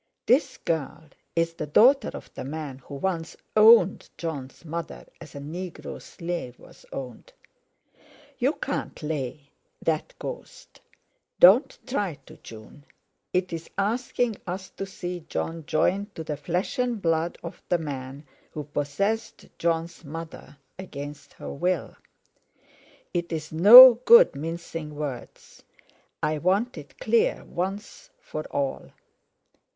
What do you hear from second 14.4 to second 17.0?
us to see Jon joined to the flesh and